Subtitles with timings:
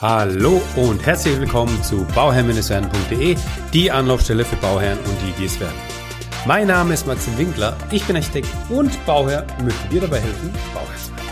[0.00, 3.34] Hallo und herzlich willkommen zu bauherrn-werden.de,
[3.72, 5.74] die Anlaufstelle für Bauherren und die, die es werden.
[6.46, 10.52] Mein Name ist Maxim Winkler, ich bin Architekt und Bauherr und möchte dir dabei helfen,
[10.72, 11.28] Bauherr zu werden.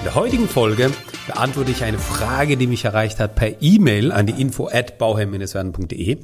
[0.00, 0.90] In der heutigen Folge
[1.26, 6.18] beantworte ich eine Frage, die mich erreicht hat per E-Mail an die info at bauherrn-werden.de.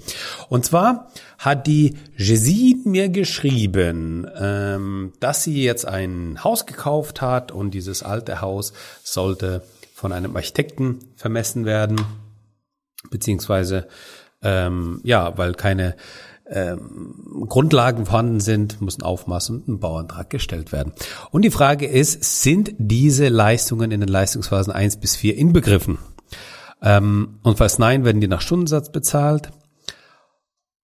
[0.50, 1.08] Und zwar
[1.38, 8.02] hat die Jesine mir geschrieben, ähm, dass sie jetzt ein Haus gekauft hat und dieses
[8.02, 9.62] alte Haus sollte
[10.00, 12.00] von einem Architekten vermessen werden,
[13.10, 13.86] beziehungsweise
[14.40, 15.94] ähm, ja, weil keine
[16.46, 20.94] ähm, Grundlagen vorhanden sind, muss ein Aufmaß und ein Bauantrag gestellt werden.
[21.30, 25.98] Und die Frage ist, sind diese Leistungen in den Leistungsphasen eins bis vier inbegriffen?
[26.80, 29.50] Ähm, und falls nein, werden die nach Stundensatz bezahlt?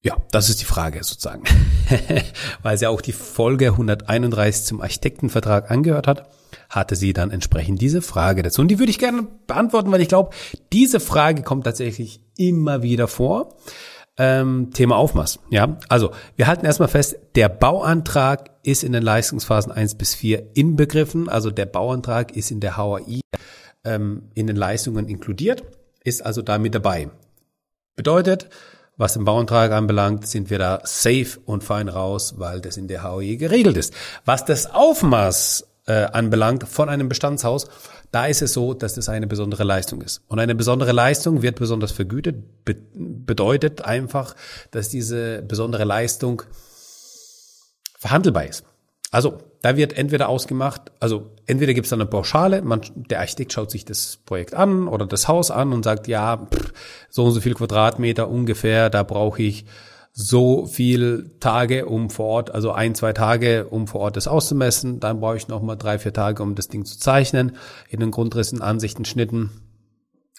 [0.02, 1.44] Ja, das ist die Frage sozusagen.
[2.62, 6.28] Weil sie auch die Folge 131 zum Architektenvertrag angehört hat,
[6.76, 8.60] hatte sie dann entsprechend diese Frage dazu.
[8.60, 10.30] Und die würde ich gerne beantworten, weil ich glaube,
[10.72, 13.56] diese Frage kommt tatsächlich immer wieder vor.
[14.18, 15.40] Ähm, Thema Aufmaß.
[15.50, 20.52] Ja, also wir halten erstmal fest, der Bauantrag ist in den Leistungsphasen 1 bis 4
[20.54, 21.28] inbegriffen.
[21.28, 23.20] Also der Bauantrag ist in der HAI
[23.84, 25.64] ähm, in den Leistungen inkludiert,
[26.04, 27.10] ist also damit dabei.
[27.94, 28.48] Bedeutet,
[28.96, 33.04] was den Bauantrag anbelangt, sind wir da safe und fein raus, weil das in der
[33.04, 33.92] HOE geregelt ist.
[34.24, 37.68] Was das Aufmaß äh, anbelangt von einem Bestandshaus,
[38.12, 40.22] da ist es so, dass es eine besondere Leistung ist.
[40.28, 44.34] Und eine besondere Leistung wird besonders vergütet, be bedeutet einfach,
[44.70, 46.42] dass diese besondere Leistung
[47.98, 48.64] verhandelbar ist.
[49.10, 53.52] Also da wird entweder ausgemacht, also entweder gibt es dann eine Pauschale, man, der Architekt
[53.52, 56.72] schaut sich das Projekt an oder das Haus an und sagt, ja, pff,
[57.08, 59.64] so und so viel Quadratmeter ungefähr, da brauche ich
[60.18, 64.98] so viel Tage, um vor Ort, also ein, zwei Tage, um vor Ort das auszumessen.
[64.98, 67.56] Dann brauche ich nochmal drei, vier Tage, um das Ding zu zeichnen,
[67.90, 69.50] in den Grundrissen, Ansichten, Schnitten.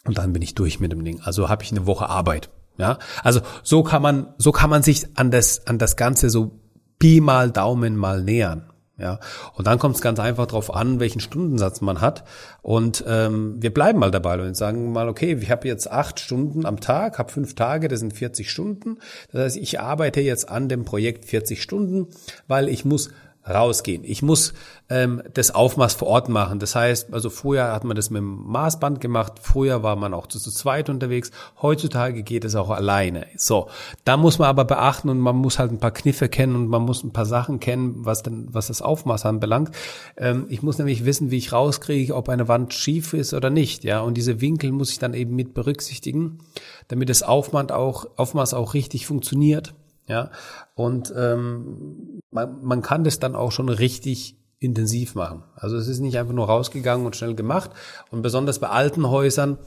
[0.03, 1.21] Und dann bin ich durch mit dem Ding.
[1.21, 2.49] Also habe ich eine Woche Arbeit.
[2.79, 6.59] Ja, also so kann man, so kann man sich an das, an das Ganze so
[6.97, 8.71] Pi mal Daumen mal nähern.
[8.99, 9.19] Ja,
[9.53, 12.23] und dann kommt es ganz einfach darauf an, welchen Stundensatz man hat.
[12.63, 16.65] Und ähm, wir bleiben mal dabei und sagen mal, okay, ich habe jetzt acht Stunden
[16.65, 18.97] am Tag, habe fünf Tage, das sind 40 Stunden.
[19.31, 22.07] Das heißt, ich arbeite jetzt an dem Projekt 40 Stunden,
[22.47, 23.11] weil ich muss
[23.49, 24.03] rausgehen.
[24.03, 24.53] Ich muss
[24.89, 26.59] ähm, das Aufmaß vor Ort machen.
[26.59, 30.27] Das heißt, also früher hat man das mit dem Maßband gemacht, früher war man auch
[30.27, 31.31] zu, zu zweit unterwegs,
[31.61, 33.27] heutzutage geht es auch alleine.
[33.35, 33.67] So,
[34.05, 36.83] da muss man aber beachten und man muss halt ein paar Kniffe kennen und man
[36.83, 39.71] muss ein paar Sachen kennen, was denn, was das Aufmaß anbelangt.
[40.15, 43.83] Ähm, ich muss nämlich wissen, wie ich rauskriege, ob eine Wand schief ist oder nicht.
[43.83, 46.39] Ja, und diese Winkel muss ich dann eben mit berücksichtigen,
[46.87, 49.73] damit das Aufmaß auch, Aufmaß auch richtig funktioniert.
[50.07, 50.31] Ja,
[50.73, 55.43] und ähm, man, man kann das dann auch schon richtig intensiv machen.
[55.55, 57.71] Also es ist nicht einfach nur rausgegangen und schnell gemacht.
[58.09, 59.57] Und besonders bei alten Häusern,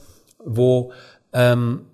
[0.43, 0.91] wo
[1.31, 1.85] ähm,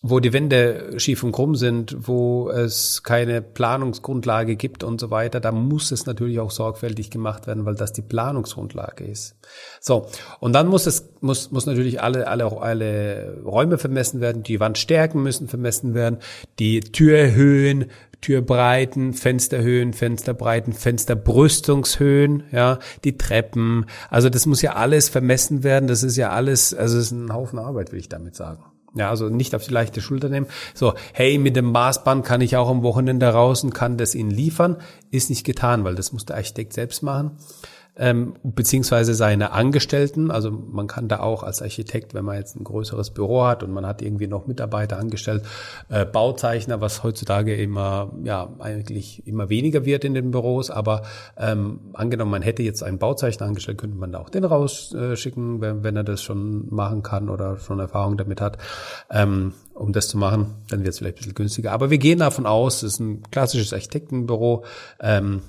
[0.00, 5.40] wo die Wände schief und krumm sind, wo es keine Planungsgrundlage gibt und so weiter,
[5.40, 9.36] da muss es natürlich auch sorgfältig gemacht werden, weil das die Planungsgrundlage ist.
[9.80, 10.06] So.
[10.38, 15.20] Und dann muss es, muss, muss natürlich alle, alle, alle Räume vermessen werden, die Wandstärken
[15.20, 16.18] müssen vermessen werden,
[16.60, 17.86] die Türhöhen,
[18.20, 23.86] Türbreiten, Fensterhöhen, Fensterbreiten, Fensterbrüstungshöhen, ja, die Treppen.
[24.10, 25.88] Also das muss ja alles vermessen werden.
[25.88, 28.64] Das ist ja alles, also es ist ein Haufen Arbeit, will ich damit sagen.
[28.94, 30.46] Ja, also nicht auf die leichte Schulter nehmen.
[30.74, 34.30] So, hey, mit dem Maßband kann ich auch am Wochenende raus und kann das Ihnen
[34.30, 34.76] liefern.
[35.10, 37.32] Ist nicht getan, weil das muss der Architekt selbst machen
[37.98, 40.30] ähm, beziehungsweise seine Angestellten.
[40.30, 43.72] Also man kann da auch als Architekt, wenn man jetzt ein größeres Büro hat und
[43.72, 45.44] man hat irgendwie noch Mitarbeiter angestellt,
[45.88, 50.70] äh, Bauzeichner, was heutzutage immer, ja, eigentlich immer weniger wird in den Büros.
[50.70, 51.02] Aber
[51.36, 55.82] ähm, angenommen, man hätte jetzt einen Bauzeichner angestellt, könnte man da auch den rausschicken, wenn,
[55.82, 58.58] wenn er das schon machen kann oder schon Erfahrung damit hat.
[59.10, 61.72] Ähm, um das zu machen, dann wird es vielleicht ein bisschen günstiger.
[61.72, 64.64] Aber wir gehen davon aus, es ist ein klassisches Architektenbüro.
[65.00, 65.42] Ähm,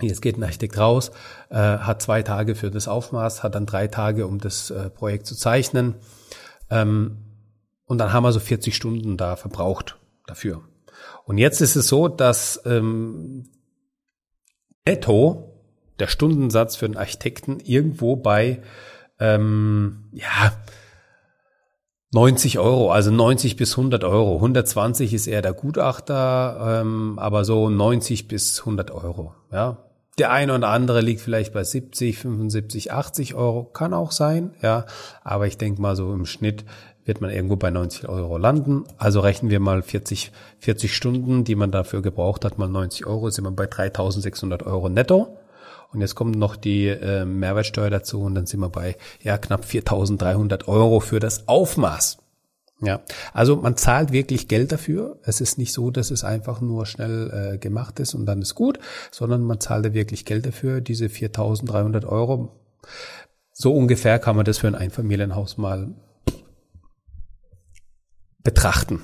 [0.00, 1.10] Jetzt geht ein Architekt raus,
[1.48, 5.26] äh, hat zwei Tage für das Aufmaß, hat dann drei Tage, um das äh, Projekt
[5.26, 5.94] zu zeichnen.
[6.68, 7.18] Ähm,
[7.86, 10.62] und dann haben wir so 40 Stunden da verbraucht dafür.
[11.24, 13.48] Und jetzt ist es so, dass ähm,
[14.86, 15.62] netto
[15.98, 18.62] der Stundensatz für einen Architekten irgendwo bei
[19.18, 20.52] ähm, ja
[22.12, 24.36] 90 Euro, also 90 bis 100 Euro.
[24.36, 29.34] 120 ist eher der Gutachter, ähm, aber so 90 bis 100 Euro.
[29.52, 29.78] Ja,
[30.18, 34.86] der eine oder andere liegt vielleicht bei 70, 75, 80 Euro, kann auch sein, ja.
[35.22, 36.64] Aber ich denke mal so im Schnitt
[37.04, 38.84] wird man irgendwo bei 90 Euro landen.
[38.98, 43.30] Also rechnen wir mal 40, 40 Stunden, die man dafür gebraucht hat, mal 90 Euro,
[43.30, 45.38] sind wir bei 3600 Euro netto.
[45.92, 49.64] Und jetzt kommt noch die äh, Mehrwertsteuer dazu und dann sind wir bei ja knapp
[49.64, 52.18] 4.300 Euro für das Aufmaß.
[52.82, 53.00] Ja,
[53.32, 55.18] also man zahlt wirklich Geld dafür.
[55.22, 58.54] Es ist nicht so, dass es einfach nur schnell äh, gemacht ist und dann ist
[58.54, 58.78] gut,
[59.10, 60.82] sondern man zahlt da wirklich Geld dafür.
[60.82, 62.60] Diese 4.300 Euro,
[63.52, 65.94] so ungefähr kann man das für ein Einfamilienhaus mal
[68.42, 69.02] betrachten,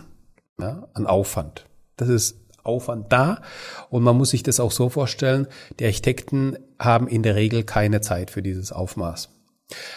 [0.61, 1.67] ja, an Aufwand.
[1.97, 3.41] Das ist Aufwand da
[3.89, 5.49] und man muss sich das auch so vorstellen,
[5.81, 9.31] die Architekten haben in der Regel keine Zeit für dieses Aufmaß.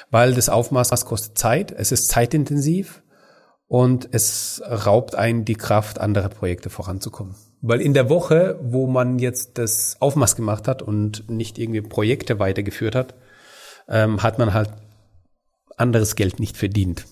[0.10, 3.04] Weil das Aufmaß kostet Zeit, es ist zeitintensiv
[3.68, 7.36] und es raubt einen die Kraft, andere Projekte voranzukommen.
[7.62, 12.38] Weil in der Woche, wo man jetzt das Aufmaß gemacht hat und nicht irgendwie Projekte
[12.40, 13.16] weitergeführt hat,
[13.88, 14.70] ähm, hat man halt
[15.78, 17.06] anderes Geld nicht verdient.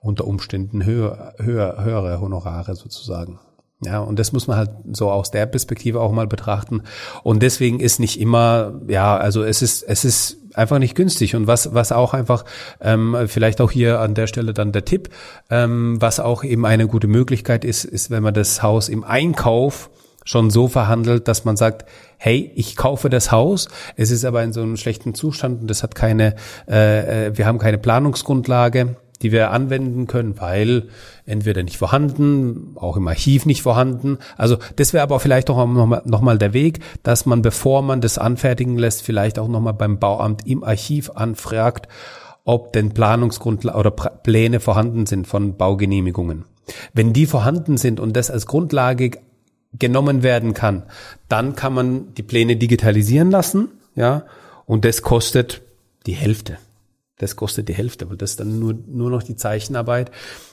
[0.00, 3.38] Unter Umständen höher, höher, höhere Honorare sozusagen.
[3.84, 6.82] Ja, und das muss man halt so aus der Perspektive auch mal betrachten.
[7.22, 11.36] Und deswegen ist nicht immer, ja, also es ist, es ist einfach nicht günstig.
[11.36, 12.44] Und was, was auch einfach,
[12.80, 15.10] ähm, vielleicht auch hier an der Stelle dann der Tipp,
[15.50, 19.90] ähm, was auch eben eine gute Möglichkeit ist, ist, wenn man das Haus im Einkauf
[20.24, 21.88] schon so verhandelt, dass man sagt,
[22.18, 25.82] hey, ich kaufe das Haus, es ist aber in so einem schlechten Zustand und das
[25.82, 26.34] hat keine,
[26.68, 30.88] äh, äh wir haben keine Planungsgrundlage, die wir anwenden können, weil
[31.24, 34.18] entweder nicht vorhanden, auch im Archiv nicht vorhanden.
[34.36, 38.00] Also das wäre aber vielleicht auch nochmal noch mal der Weg, dass man, bevor man
[38.00, 41.88] das anfertigen lässt, vielleicht auch nochmal beim Bauamt im Archiv anfragt,
[42.44, 46.44] ob denn Planungsgrundlagen oder Pläne vorhanden sind von Baugenehmigungen.
[46.92, 49.12] Wenn die vorhanden sind und das als Grundlage
[49.78, 50.84] genommen werden kann,
[51.28, 54.24] dann kann man die Pläne digitalisieren lassen, ja,
[54.64, 55.62] und das kostet
[56.06, 56.58] die Hälfte.
[57.18, 60.10] Das kostet die Hälfte, weil das ist dann nur, nur noch die Zeichenarbeit.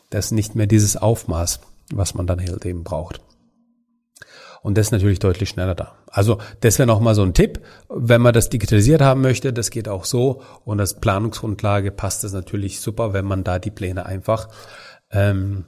[0.09, 1.59] Das ist nicht mehr dieses Aufmaß,
[1.93, 3.21] was man dann halt eben braucht.
[4.61, 5.97] Und das ist natürlich deutlich schneller da.
[6.07, 7.59] Also das wäre nochmal so ein Tipp.
[7.89, 10.41] Wenn man das digitalisiert haben möchte, das geht auch so.
[10.63, 14.47] Und als Planungsgrundlage passt es natürlich super, wenn man da die Pläne einfach
[15.11, 15.65] ähm,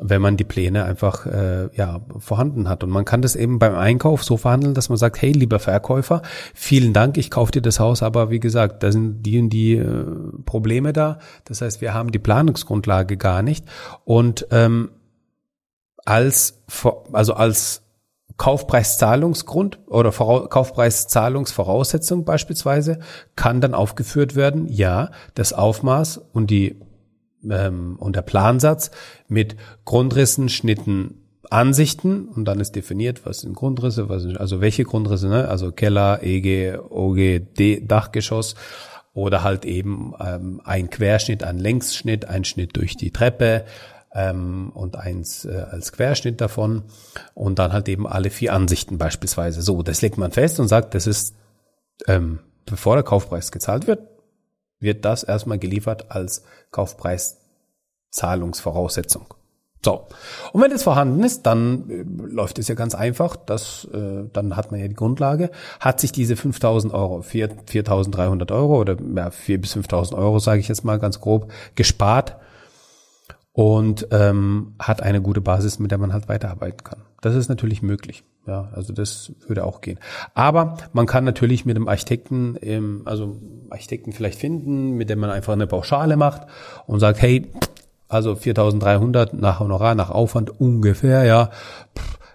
[0.00, 2.82] wenn man die Pläne einfach äh, ja vorhanden hat.
[2.82, 6.22] Und man kann das eben beim Einkauf so verhandeln, dass man sagt, hey, lieber Verkäufer,
[6.54, 9.74] vielen Dank, ich kaufe dir das Haus, aber wie gesagt, da sind die und die
[9.74, 10.04] äh,
[10.46, 11.18] Probleme da.
[11.44, 13.66] Das heißt, wir haben die Planungsgrundlage gar nicht.
[14.04, 14.90] Und ähm,
[16.04, 16.62] als
[17.12, 17.82] also als
[18.36, 23.00] Kaufpreiszahlungsgrund oder Vorau Kaufpreiszahlungsvoraussetzung beispielsweise
[23.36, 26.80] kann dann aufgeführt werden, ja, das Aufmaß und die
[27.48, 28.90] ähm, und der Plansatz
[29.28, 31.20] mit Grundrissen, Schnitten,
[31.50, 35.48] Ansichten und dann ist definiert, was sind Grundrisse, was sind, also welche Grundrisse, ne?
[35.48, 37.16] also Keller, EG, OG,
[37.58, 38.54] D, Dachgeschoss
[39.12, 43.64] oder halt eben ähm, ein Querschnitt, ein Längsschnitt, ein Schnitt durch die Treppe
[44.14, 46.84] ähm, und eins äh, als Querschnitt davon
[47.34, 49.62] und dann halt eben alle vier Ansichten beispielsweise.
[49.62, 51.34] So, das legt man fest und sagt, das ist,
[52.06, 54.00] ähm, bevor der Kaufpreis gezahlt wird,
[54.80, 56.42] wird das erstmal geliefert als
[56.72, 59.34] Kaufpreiszahlungsvoraussetzung.
[59.82, 60.06] So.
[60.52, 63.36] Und wenn das vorhanden ist, dann äh, läuft es ja ganz einfach.
[63.36, 65.50] Das, äh, dann hat man ja die Grundlage.
[65.78, 70.68] Hat sich diese 5.000 Euro, 4.300 Euro oder ja, 4 bis 5.000 Euro, sage ich
[70.68, 72.36] jetzt mal ganz grob, gespart
[73.52, 77.02] und ähm, hat eine gute Basis, mit der man halt weiterarbeiten kann.
[77.20, 78.24] Das ist natürlich möglich.
[78.46, 79.98] Ja, also das würde auch gehen.
[80.34, 83.36] Aber man kann natürlich mit dem Architekten, ähm, also
[83.68, 86.46] Architekten vielleicht finden, mit dem man einfach eine Pauschale macht
[86.86, 87.50] und sagt, hey,
[88.08, 91.50] also 4.300 nach Honorar, nach Aufwand ungefähr, ja,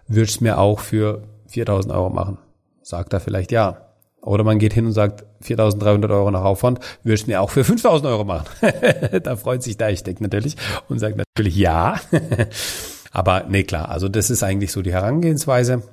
[0.08, 2.38] würde es mir auch für 4.000 Euro machen.
[2.82, 3.82] Sagt er vielleicht ja.
[4.22, 7.62] Oder man geht hin und sagt, 4.300 Euro nach Aufwand, würde es mir auch für
[7.62, 8.46] 5.000 Euro machen.
[9.24, 10.56] da freut sich der Architekt natürlich
[10.88, 11.96] und sagt natürlich ja.
[13.16, 15.84] Aber nee, klar, also das ist eigentlich so die Herangehensweise.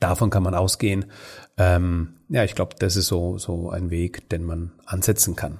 [0.00, 1.04] Davon kann man ausgehen.
[1.56, 5.58] Ähm, ja, ich glaube, das ist so, so ein Weg, den man ansetzen kann.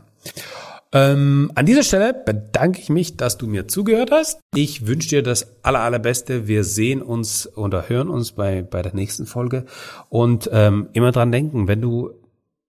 [0.91, 4.41] Ähm, an dieser Stelle bedanke ich mich, dass du mir zugehört hast.
[4.53, 6.49] Ich wünsche dir das aller, allerbeste.
[6.49, 9.67] Wir sehen uns oder hören uns bei, bei der nächsten Folge.
[10.09, 12.11] Und ähm, immer dran denken, wenn du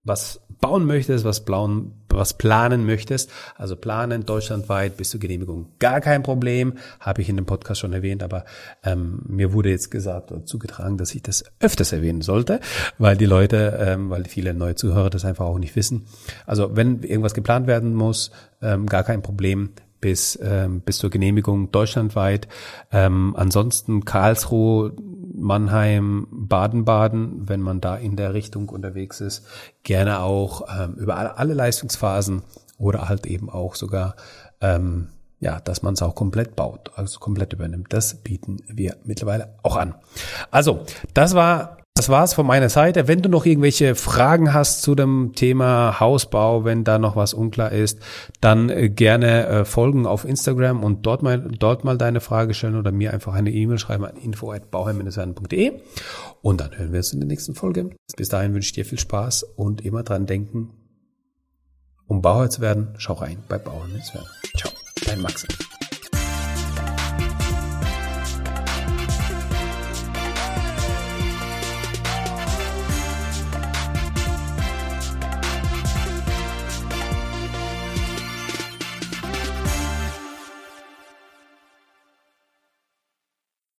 [0.04, 6.00] was bauen möchtest, was, blauen, was planen möchtest, also planen deutschlandweit bis zur Genehmigung, gar
[6.00, 8.44] kein Problem, habe ich in dem Podcast schon erwähnt, aber
[8.82, 12.60] ähm, mir wurde jetzt gesagt oder zugetragen, dass ich das öfters erwähnen sollte,
[12.98, 16.06] weil die Leute, ähm, weil viele neue Zuhörer das einfach auch nicht wissen.
[16.46, 18.30] Also wenn irgendwas geplant werden muss,
[18.62, 19.70] ähm, gar kein Problem,
[20.00, 22.48] bis, ähm, bis zur Genehmigung deutschlandweit.
[22.92, 24.92] Ähm, ansonsten Karlsruhe,
[25.36, 29.46] Mannheim, Baden-Baden, wenn man da in der Richtung unterwegs ist,
[29.82, 32.42] gerne auch ähm, über alle, Leistungsphasen
[32.78, 34.16] oder halt eben auch sogar
[34.60, 37.92] ähm, ja, dass man es auch komplett baut, also komplett übernimmt.
[37.92, 39.94] Das bieten wir mittlerweile auch an.
[40.50, 43.08] Also, das war Das war's von meiner Seite.
[43.08, 47.72] Wenn du noch irgendwelche Fragen hast zu dem Thema Hausbau, wenn da noch was unklar
[47.72, 48.00] ist,
[48.42, 52.76] dann äh, gerne äh, folgen auf Instagram und dort mal, dort mal deine Frage stellen
[52.76, 55.72] oder mir einfach eine E-Mail schreiben an info@bauherr-werden.de
[56.42, 57.88] und dann hören wir uns in der nächsten Folge.
[58.14, 60.74] Bis dahin wünsche ich dir viel Spaß und immer dran denken,
[62.06, 63.88] um Bauherr zu werden, schau rein bei Bauherr.
[64.54, 64.70] Ciao,
[65.06, 65.48] dein Maxim.